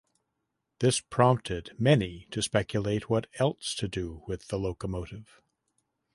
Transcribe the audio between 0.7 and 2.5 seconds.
This prompted many to